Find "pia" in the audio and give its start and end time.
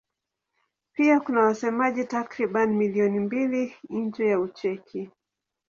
0.93-1.19